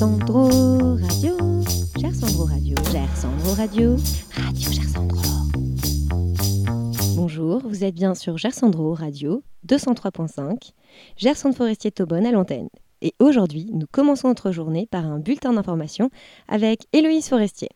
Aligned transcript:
Gersandro 0.00 0.96
Radio, 0.96 1.36
Gersandro 1.98 2.44
Radio, 2.46 2.74
Gersandro 2.90 3.52
Radio, 3.52 3.96
Radio 4.34 4.72
Gersandro. 4.72 5.20
Bonjour, 7.16 7.60
vous 7.62 7.84
êtes 7.84 7.94
bien 7.94 8.14
sur 8.14 8.38
Gersandro 8.38 8.94
Radio 8.94 9.42
203.5, 9.68 10.72
Gersandre 11.18 11.54
Forestier 11.54 11.90
Taubonne 11.90 12.24
à 12.24 12.32
l'antenne. 12.32 12.70
Et 13.02 13.12
aujourd'hui, 13.18 13.68
nous 13.74 13.84
commençons 13.92 14.28
notre 14.28 14.52
journée 14.52 14.88
par 14.90 15.04
un 15.04 15.18
bulletin 15.18 15.52
d'information 15.52 16.08
avec 16.48 16.86
Héloïse 16.94 17.28
Forestier. 17.28 17.68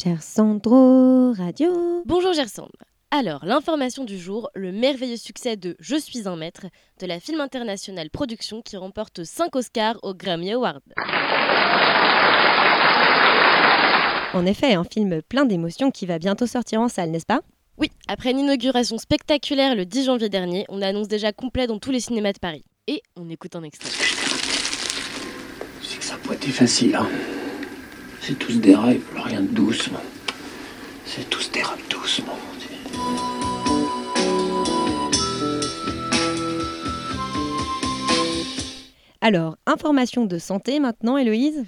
Gersandro 0.00 1.32
Radio. 1.32 2.04
Bonjour 2.06 2.32
Gersandre. 2.32 2.89
Alors, 3.12 3.44
l'information 3.44 4.04
du 4.04 4.16
jour, 4.16 4.50
le 4.54 4.70
merveilleux 4.70 5.16
succès 5.16 5.56
de 5.56 5.74
Je 5.80 5.96
suis 5.96 6.28
un 6.28 6.36
maître 6.36 6.66
de 7.00 7.06
la 7.06 7.18
film 7.18 7.40
internationale 7.40 8.08
production 8.08 8.62
qui 8.62 8.76
remporte 8.76 9.24
5 9.24 9.56
Oscars 9.56 9.98
au 10.04 10.14
Grammy 10.14 10.52
Award. 10.52 10.80
En 14.32 14.46
effet, 14.46 14.74
un 14.74 14.84
film 14.84 15.22
plein 15.22 15.44
d'émotions 15.44 15.90
qui 15.90 16.06
va 16.06 16.20
bientôt 16.20 16.46
sortir 16.46 16.80
en 16.80 16.88
salle, 16.88 17.10
n'est-ce 17.10 17.26
pas? 17.26 17.40
Oui, 17.78 17.90
après 18.06 18.30
une 18.30 18.38
inauguration 18.38 18.96
spectaculaire 18.96 19.74
le 19.74 19.86
10 19.86 20.04
janvier 20.04 20.28
dernier, 20.28 20.64
on 20.68 20.80
annonce 20.80 21.08
déjà 21.08 21.32
complet 21.32 21.66
dans 21.66 21.80
tous 21.80 21.90
les 21.90 21.98
cinémas 21.98 22.32
de 22.32 22.38
Paris. 22.38 22.62
Et 22.86 23.02
on 23.16 23.28
écoute 23.28 23.56
un 23.56 23.64
extrait. 23.64 23.90
Je 25.82 25.84
sais 25.84 25.98
que 25.98 26.04
ça 26.04 26.12
n'a 26.12 26.20
pas 26.20 26.34
été 26.34 26.52
facile. 26.52 26.94
Hein. 26.94 27.08
C'est 28.20 28.38
tous 28.38 28.60
des 28.60 28.76
rêves, 28.76 29.02
rien 29.16 29.40
de 29.40 29.48
doucement. 29.48 29.98
C'est 31.04 31.28
tous 31.28 31.50
des 31.50 31.64
rêves 31.64 31.88
doucement. 31.90 32.38
Alors, 39.22 39.56
information 39.66 40.24
de 40.24 40.38
santé 40.38 40.80
maintenant, 40.80 41.18
Héloïse 41.18 41.64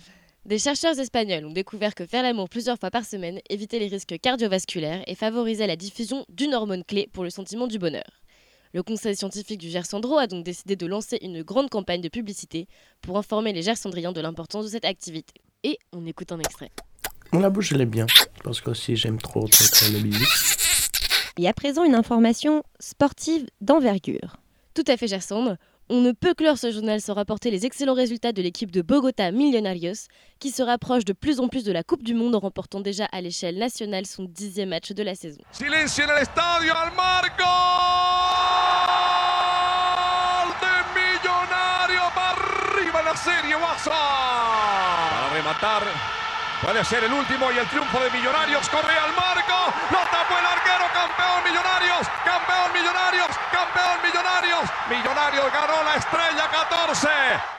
Des 0.47 0.59
chercheurs 0.59 0.99
espagnols 0.99 1.45
ont 1.45 1.53
découvert 1.53 1.95
que 1.95 2.07
faire 2.07 2.23
l'amour 2.23 2.49
plusieurs 2.49 2.79
fois 2.79 2.91
par 2.91 3.05
semaine 3.05 3.41
évitait 3.51 3.79
les 3.79 3.89
risques 3.89 4.19
cardiovasculaires 4.21 5.05
et 5.07 5.15
favorisait 5.15 5.67
la 5.67 5.77
diffusion 5.77 6.25
d'une 6.31 6.55
hormone 6.55 6.83
clé 6.83 7.11
pour 7.13 7.25
le 7.25 7.31
sentiment 7.31 7.67
du 7.67 7.79
bonheur. 7.79 8.23
Le 8.73 8.83
conseil 8.83 9.15
scientifique 9.15 9.61
du 9.61 9.69
Gersandro 9.69 10.17
a 10.17 10.27
donc 10.27 10.45
décidé 10.45 10.77
de 10.77 10.87
lancer 10.87 11.19
une 11.21 11.43
grande 11.43 11.69
campagne 11.69 12.01
de 12.01 12.09
publicité 12.09 12.69
pour 13.03 13.19
informer 13.19 13.53
les 13.53 13.63
Gersandriens 13.63 14.13
de 14.13 14.21
l'importance 14.23 14.65
de 14.65 14.71
cette 14.71 14.87
activité. 14.87 15.35
Et 15.63 15.79
on 15.93 16.07
écoute 16.07 16.33
un 16.33 16.39
extrait. 16.39 16.71
La 17.35 17.51
bouche, 17.51 17.73
elle 17.73 17.83
est 17.83 17.87
bien, 17.87 18.07
parce 18.43 18.63
que 18.63 18.73
si 18.73 18.97
j'aime 18.97 19.19
trop, 19.19 19.47
trop, 19.47 19.65
trop 19.67 19.93
le 19.93 20.01
bisou. 20.01 20.25
Et 21.39 21.49
à 21.49 21.53
présent, 21.55 21.85
une 21.85 21.95
information 21.95 22.63
sportive 22.79 23.47
d'envergure. 23.61 24.37
Tout 24.75 24.85
à 24.87 24.97
fait, 24.97 25.07
Gersandre. 25.07 25.57
On 25.89 26.01
ne 26.01 26.13
peut 26.13 26.35
clore 26.35 26.59
ce 26.59 26.71
journal 26.71 27.01
sans 27.01 27.15
rapporter 27.15 27.51
les 27.51 27.67
excellents 27.67 27.95
résultats 27.95 28.33
de 28.33 28.41
l'équipe 28.41 28.71
de 28.71 28.83
Bogota 28.83 29.31
Millonarios, 29.31 30.09
qui 30.39 30.51
se 30.51 30.63
rapproche 30.63 31.05
de 31.05 31.13
plus 31.13 31.41
en 31.41 31.49
plus 31.49 31.65
de 31.65 31.73
la 31.73 31.83
Coupe 31.83 32.03
du 32.03 32.15
Monde 32.15 32.35
en 32.35 32.39
remportant 32.39 32.81
déjà 32.81 33.07
à 33.13 33.21
l'échelle 33.21 33.59
nationale 33.59 34.07
son 34.07 34.25
dixième 34.25 34.71
match 34.71 34.93
de 34.93 35.03
la 35.03 35.15
saison. 35.15 35.41
Silencio 35.51 36.05
en 36.05 36.17
el 36.17 36.23
estadio 36.23 36.73
al 36.73 36.95
marco. 36.95 37.45
De 40.61 40.75
Millonario 40.97 42.03
para 42.15 42.41
arriba 42.41 43.03
la 43.03 43.17
serie. 43.17 43.55
Para 43.85 45.29
rematar. 45.35 45.83
Puede 46.63 46.85
ser 46.85 47.05
el 47.05 47.13
último 47.13 47.51
y 47.51 47.59
el 47.59 47.67
triunfo 47.67 47.99
de 48.01 48.11
Millonarios. 48.13 48.69
Corre 48.69 48.95
al 48.97 49.13
marco. 49.17 49.75
Millonarios. 54.03 54.69
Millonarios 54.91 55.47
ganó 55.53 55.83
la 55.85 55.97
estrella 55.97 56.49
14. 56.51 57.07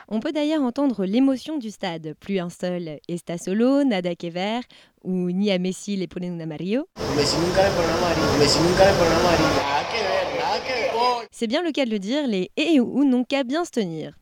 On 0.09 0.19
peut 0.19 0.31
d'ailleurs 0.31 0.61
entendre 0.61 1.05
l'émotion 1.05 1.57
du 1.57 1.71
stade. 1.71 2.13
Plus 2.19 2.39
un 2.39 2.49
seul 2.49 2.99
está 3.07 3.37
solo, 3.37 3.83
nada 3.83 4.15
que 4.15 4.29
ver, 4.29 4.63
ou 5.03 5.31
ni 5.31 5.51
a 5.51 5.57
Messi 5.57 5.95
le 5.95 6.07
ponen 6.07 6.33
un 6.33 6.41
amarillo. 6.41 6.87
Messi 7.15 7.37
nunca 7.37 7.63
le 7.63 7.71
pone 7.71 7.87
un 7.87 7.97
amarillo. 7.97 8.39
Messi 8.39 8.59
nunca 8.59 8.85
le 8.85 8.97
pone 8.97 9.09
un 9.09 9.19
amarillo. 9.19 9.55
Nada 9.55 9.83
que 9.89 9.97
ver, 9.97 10.25
nada 10.37 10.59
que 10.59 10.73
ver. 10.73 10.91
Oh. 10.95 11.21
C'est 11.31 11.47
bien 11.47 11.63
le 11.63 11.71
cas 11.71 11.85
de 11.85 11.91
le 11.91 11.99
dire, 11.99 12.27
les 12.27 12.51
et 12.57 12.79
ou 12.79 13.03
n'ont 13.05 13.23
qu'à 13.23 13.43
bien 13.43 13.63
se 13.63 13.71
tenir. 13.71 14.17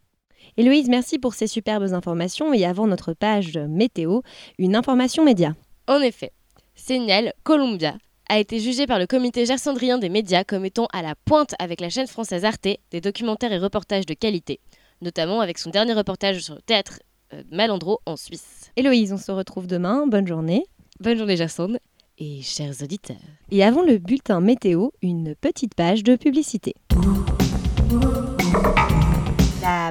Héloïse, 0.58 0.90
merci 0.90 1.18
pour 1.18 1.34
ces 1.34 1.48
superbes 1.48 1.94
informations 1.94 2.54
et 2.54 2.66
avant 2.66 2.86
notre 2.86 3.14
page 3.14 3.58
météo, 3.58 4.22
une 4.60 4.76
information 4.76 5.24
média. 5.24 5.56
En 5.88 6.02
effet, 6.02 6.34
Signal 6.76 7.34
Columbia 7.44 7.96
a 8.32 8.40
été 8.40 8.62
jugé 8.62 8.88
par 8.88 8.98
le 8.98 9.08
comité 9.08 9.46
gersandrien 9.46 9.98
des 9.98 10.08
médias 10.08 10.46
comme 10.46 10.64
étant 10.64 10.88
à 10.94 11.02
la 11.02 11.16
pointe 11.26 11.54
avec 11.60 11.82
la 11.82 11.90
chaîne 11.90 12.08
française 12.08 12.46
Arte 12.46 12.66
des 12.90 13.02
documentaires 13.02 13.52
et 13.52 13.58
reportages 13.58 14.06
de 14.06 14.14
qualité, 14.14 14.62
notamment 15.02 15.42
avec 15.42 15.58
son 15.58 15.70
dernier 15.70 15.92
reportage 15.92 16.40
sur 16.40 16.56
le 16.56 16.62
théâtre 16.62 17.02
euh, 17.34 17.44
Malandro 17.52 18.00
en 18.06 18.16
Suisse. 18.16 18.72
Héloïse, 18.78 19.12
on 19.12 19.18
se 19.18 19.34
retrouve 19.34 19.68
demain. 19.68 20.08
Bonne 20.08 20.28
journée. 20.28 20.64
Bonne 21.02 21.18
journée 21.18 21.36
Gersandre 21.36 21.76
et 22.18 22.42
chers 22.42 22.82
auditeurs. 22.82 23.18
Et 23.52 23.66
avant 23.66 23.82
le 23.82 23.98
bulletin 23.98 24.40
météo, 24.40 24.92
une 25.02 25.36
petite 25.36 25.76
page 25.76 26.02
de 26.02 26.16
publicité. 26.16 26.74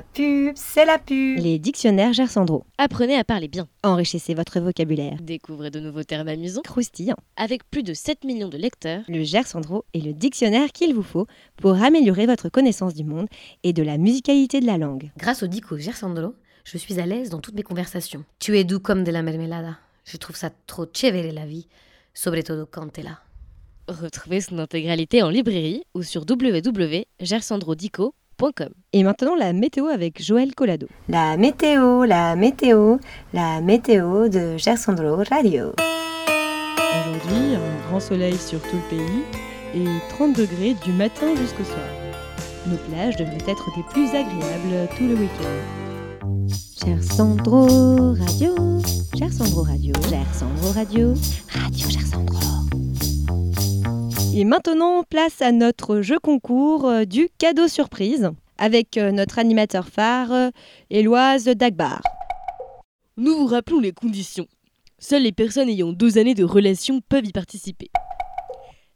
La 0.01 0.07
pub, 0.15 0.53
c'est 0.57 0.87
la 0.87 0.99
pub. 0.99 1.39
Les 1.41 1.59
dictionnaires 1.59 2.15
Gersandro. 2.15 2.65
Apprenez 2.79 3.17
à 3.17 3.25
parler 3.25 3.49
bien. 3.49 3.69
Enrichissez 3.83 4.33
votre 4.33 4.59
vocabulaire. 4.59 5.19
Découvrez 5.21 5.71
de 5.71 5.79
nouveaux 5.79 6.05
termes 6.05 6.29
amusants. 6.29 6.63
Croustillant. 6.63 7.19
Avec 7.37 7.69
plus 7.69 7.83
de 7.83 7.93
7 7.93 8.25
millions 8.25 8.49
de 8.49 8.57
lecteurs, 8.57 9.03
Le 9.09 9.23
Gersandro 9.25 9.85
est 9.93 10.01
le 10.01 10.15
dictionnaire 10.15 10.73
qu'il 10.73 10.95
vous 10.95 11.03
faut 11.03 11.27
pour 11.59 11.75
améliorer 11.83 12.25
votre 12.25 12.49
connaissance 12.49 12.95
du 12.95 13.05
monde 13.05 13.27
et 13.63 13.75
de 13.75 13.83
la 13.83 13.99
musicalité 13.99 14.61
de 14.61 14.65
la 14.65 14.79
langue. 14.79 15.11
Grâce 15.19 15.43
au 15.43 15.49
dico 15.49 15.77
Gersandro, 15.77 16.33
je 16.65 16.79
suis 16.79 16.99
à 16.99 17.05
l'aise 17.05 17.29
dans 17.29 17.41
toutes 17.41 17.57
mes 17.57 17.63
conversations. 17.63 18.25
Tu 18.39 18.59
es 18.59 18.65
doux 18.65 18.81
comme 18.81 19.05
de 19.05 19.11
la 19.11 19.21
mermelada. 19.21 19.77
Je 20.07 20.17
trouve 20.17 20.37
ça 20.37 20.49
trop 20.67 20.87
chévere 20.91 21.31
la 21.35 21.45
vie, 21.45 21.69
todo 22.25 22.65
quand 22.65 22.89
t'es 22.89 23.03
là. 23.03 23.19
retrouvez 23.87 24.41
son 24.41 24.61
intégralité 24.61 25.23
en 25.23 25.29
librairie 25.29 25.83
ou 25.93 26.03
sur 26.03 26.25
www.gersandrodico.com. 26.27 28.13
Et 28.93 29.03
maintenant 29.03 29.35
la 29.35 29.53
météo 29.53 29.87
avec 29.87 30.23
Joël 30.23 30.55
Collado. 30.55 30.87
La 31.09 31.37
météo, 31.37 32.05
la 32.05 32.37
météo, 32.37 32.97
la 33.35 33.61
météo 33.61 34.29
de 34.29 34.57
Gersandro 34.57 35.17
Radio. 35.29 35.73
Aujourd'hui, 36.79 37.55
un 37.57 37.89
grand 37.89 38.01
soleil 38.01 38.37
sur 38.37 38.61
tout 38.63 38.77
le 38.77 38.97
pays 38.97 39.23
et 39.75 39.87
30 40.15 40.37
degrés 40.37 40.75
du 40.85 40.93
matin 40.93 41.35
jusqu'au 41.37 41.65
soir. 41.65 41.85
Nos 42.67 42.77
plages 42.89 43.17
devraient 43.17 43.37
être 43.47 43.77
des 43.77 43.83
plus 43.91 44.09
agréables 44.09 44.89
tout 44.97 45.07
le 45.07 45.15
week-end. 45.17 46.47
Gersandro 46.85 48.15
Radio. 48.15 48.55
Gersandro 49.17 49.63
Radio. 49.65 49.93
Gersandro 50.09 50.73
Radio. 50.73 51.15
Radio 51.53 51.89
Gersandro. 51.91 52.40
Et 54.33 54.45
maintenant, 54.45 55.03
place 55.03 55.43
à 55.43 55.51
notre 55.51 56.03
jeu 56.03 56.21
concours 56.21 56.87
euh, 56.87 57.05
du 57.05 57.29
cadeau 57.39 57.67
surprise 57.67 58.31
avec 58.59 58.97
euh, 58.97 59.11
notre 59.11 59.41
animateur 59.41 59.89
phare, 59.89 60.31
euh, 60.31 60.51
Éloise 60.89 61.47
Dagbar. 61.47 62.01
Nous 63.17 63.37
vous 63.37 63.47
rappelons 63.47 63.81
les 63.81 63.91
conditions. 63.91 64.47
Seules 65.01 65.25
les 65.25 65.33
personnes 65.33 65.69
ayant 65.69 65.93
deux 65.93 66.17
années 66.17 66.37
de 66.37 66.45
relation 66.45 67.01
peuvent 67.01 67.27
y 67.27 67.33
participer. 67.33 67.91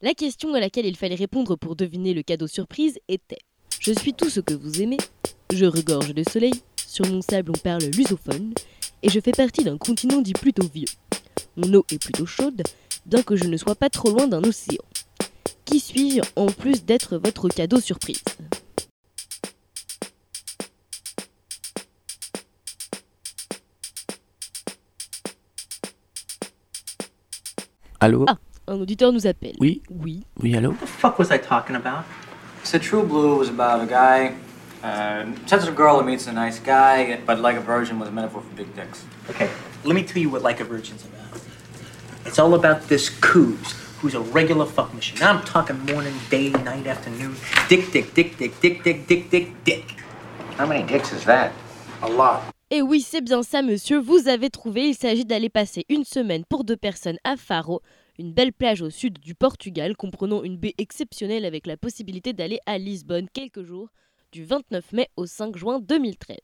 La 0.02 0.14
question 0.14 0.54
à 0.54 0.60
laquelle 0.60 0.86
il 0.86 0.96
fallait 0.96 1.16
répondre 1.16 1.56
pour 1.56 1.74
deviner 1.74 2.14
le 2.14 2.22
cadeau 2.22 2.46
surprise 2.46 3.00
était 3.08 3.38
Je 3.80 3.92
suis 3.92 4.14
tout 4.14 4.30
ce 4.30 4.38
que 4.38 4.54
vous 4.54 4.82
aimez, 4.82 4.98
je 5.52 5.66
regorge 5.66 6.14
de 6.14 6.22
soleil, 6.22 6.54
sur 6.76 7.06
mon 7.08 7.22
sable 7.22 7.50
on 7.50 7.58
parle 7.58 7.84
lusophone, 7.96 8.54
et 9.02 9.10
je 9.10 9.18
fais 9.18 9.32
partie 9.32 9.64
d'un 9.64 9.78
continent 9.78 10.20
dit 10.20 10.32
plutôt 10.32 10.68
vieux. 10.72 10.88
Mon 11.56 11.74
eau 11.74 11.84
est 11.90 12.00
plutôt 12.00 12.26
chaude, 12.26 12.62
bien 13.04 13.22
que 13.22 13.34
je 13.34 13.44
ne 13.44 13.56
sois 13.56 13.74
pas 13.74 13.90
trop 13.90 14.10
loin 14.10 14.28
d'un 14.28 14.44
océan. 14.44 14.84
Qui 15.74 15.80
suis-je 15.80 16.20
en 16.36 16.46
plus 16.46 16.84
d'être 16.84 17.18
votre 17.18 17.48
cadeau 17.48 17.80
surprise 17.80 18.22
Allô 27.98 28.24
Ah. 28.28 28.36
Un 28.68 28.74
auditeur 28.74 29.12
nous 29.12 29.26
appelle. 29.26 29.56
Oui 29.58 29.82
Oui. 29.90 30.22
Oui, 30.40 30.56
allô 30.56 30.74
fuck 30.74 31.18
was 31.18 31.32
I 31.32 31.40
talking 31.40 31.74
about? 31.74 32.04
So 32.62 32.78
True 32.78 33.02
Blue 33.02 33.36
was 33.36 33.48
about 33.48 33.82
a 33.82 33.86
guy, 33.86 34.34
uh, 34.84 35.26
says 35.46 35.66
a 35.66 35.72
girl 35.72 35.98
who 35.98 36.04
meets 36.04 36.28
a 36.28 36.32
nice 36.32 36.60
guy, 36.60 37.18
but 37.26 37.40
like 37.40 37.56
a 37.56 37.60
virgin 37.60 37.98
was 37.98 38.08
a 38.08 38.12
metaphor 38.12 38.42
for 38.42 38.56
big 38.56 38.72
dicks. 38.76 39.04
Okay, 39.28 39.50
let 39.84 39.96
me 39.96 40.04
tell 40.04 40.22
you 40.22 40.30
what 40.30 40.42
Like 40.42 40.60
a 40.60 40.64
Virgin's 40.64 41.04
about. 41.04 41.40
It's 42.26 42.38
all 42.38 42.54
about 42.54 42.86
this 42.86 43.10
Coos, 43.10 43.74
who's 44.04 44.14
a 44.14 44.20
regular 44.34 44.66
fuck 44.66 44.92
machine. 44.94 45.16
I'm 45.22 45.42
talking 45.44 45.78
morning, 45.86 46.12
day, 46.30 46.50
night, 46.50 46.86
afternoon. 46.86 47.34
Dick, 47.70 47.90
dick, 47.90 48.12
dick, 48.12 48.36
dick, 48.36 48.60
dick, 48.60 48.82
dick, 48.82 49.06
dick, 49.06 49.30
dick, 49.30 49.64
dick. 49.64 49.84
How 50.58 50.66
many 50.66 50.84
dicks 50.84 51.10
is 51.12 51.24
that? 51.24 51.52
A 52.02 52.08
lot. 52.08 52.42
Et 52.70 52.82
oui, 52.82 53.00
c'est 53.00 53.22
bien 53.22 53.42
ça, 53.42 53.62
monsieur, 53.62 53.98
vous 53.98 54.28
avez 54.28 54.50
trouvé. 54.50 54.88
Il 54.88 54.94
s'agit 54.94 55.24
d'aller 55.24 55.48
passer 55.48 55.86
une 55.88 56.04
semaine 56.04 56.44
pour 56.48 56.64
deux 56.64 56.76
personnes 56.76 57.16
à 57.24 57.36
Faro, 57.36 57.80
une 58.18 58.32
belle 58.34 58.52
plage 58.52 58.82
au 58.82 58.90
sud 58.90 59.18
du 59.20 59.34
Portugal, 59.34 59.96
comprenant 59.96 60.42
une 60.42 60.58
baie 60.58 60.74
exceptionnelle 60.76 61.46
avec 61.46 61.66
la 61.66 61.78
possibilité 61.78 62.34
d'aller 62.34 62.58
à 62.66 62.76
Lisbonne 62.76 63.28
quelques 63.32 63.62
jours, 63.62 63.88
du 64.32 64.44
29 64.44 64.92
mai 64.92 65.08
au 65.16 65.24
5 65.24 65.56
juin 65.56 65.80
2013. 65.80 66.36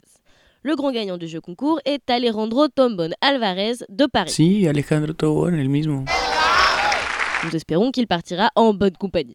Le 0.63 0.77
grand 0.77 0.93
gagnant 0.93 1.19
du 1.19 1.27
jeu 1.27 1.41
concours 1.43 1.81
est 1.85 2.09
Alejandro 2.09 2.69
Tombon 2.69 3.11
Alvarez 3.21 3.85
de 3.91 4.07
Paris. 4.07 4.31
Si, 4.31 4.67
Alejandro 4.67 5.13
Tobón, 5.13 5.55
el 5.55 5.69
mismo. 5.69 6.05
Nous 7.45 7.57
espérons 7.57 7.91
qu'il 7.91 8.07
partira 8.07 8.51
en 8.55 8.75
bonne 8.75 8.97
compagnie. 8.97 9.35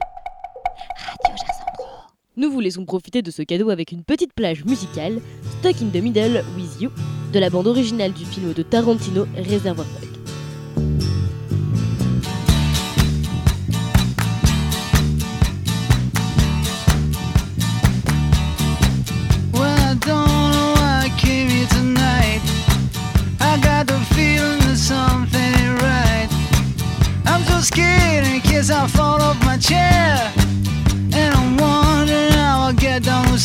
Nous 2.37 2.51
vous 2.51 2.59
laissons 2.59 2.85
profiter 2.85 3.21
de 3.21 3.31
ce 3.31 3.41
cadeau 3.41 3.69
avec 3.69 3.91
une 3.91 4.03
petite 4.03 4.33
plage 4.33 4.63
musicale, 4.63 5.21
Stuck 5.59 5.81
in 5.81 5.89
the 5.89 6.03
Middle 6.03 6.43
with 6.55 6.81
You, 6.81 6.91
de 7.33 7.39
la 7.39 7.49
bande 7.49 7.67
originale 7.67 8.11
du 8.11 8.25
film 8.25 8.53
de 8.53 8.61
Tarantino, 8.61 9.25
Reservoir 9.37 9.87
Dogs. 9.87 10.14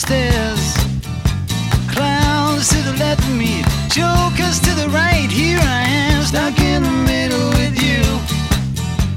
stairs. 0.00 0.74
Clowns 1.92 2.68
to 2.70 2.78
the 2.88 2.96
left 2.98 3.20
of 3.20 3.36
me, 3.36 3.62
jokers 3.88 4.58
to 4.60 4.72
the 4.80 4.88
right. 4.88 5.28
Here 5.30 5.60
I 5.60 5.82
am, 5.86 6.22
stuck 6.22 6.58
in 6.58 6.82
the 6.82 6.96
middle 7.12 7.48
with 7.60 7.74
you. 7.82 8.02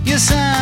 Yes, 0.04 0.32
I. 0.32 0.53